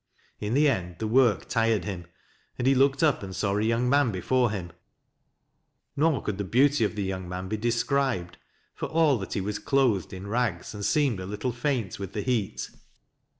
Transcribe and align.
In 0.39 0.55
the 0.55 0.67
end 0.67 0.97
the 0.97 1.05
work 1.05 1.47
tired 1.47 1.85
him, 1.85 2.07
and 2.57 2.65
he 2.65 2.73
looked 2.73 3.03
up 3.03 3.21
and 3.21 3.35
saw 3.35 3.55
a 3.55 3.61
young 3.61 3.87
man 3.87 4.09
before 4.11 4.49
him, 4.49 4.71
nor 5.95 6.23
could 6.23 6.39
the 6.39 6.43
beauty 6.43 6.83
of 6.83 6.95
the 6.95 7.03
young 7.03 7.29
man 7.29 7.47
be 7.47 7.55
described, 7.55 8.39
for 8.73 8.87
all 8.87 9.19
that 9.19 9.33
he 9.33 9.41
was 9.41 9.59
clothed 9.59 10.11
in 10.11 10.25
rags 10.25 10.73
and 10.73 10.83
seemed 10.85 11.19
a 11.19 11.27
little 11.27 11.51
faint 11.51 11.99
with 11.99 12.13
the 12.13 12.23
heat. 12.23 12.71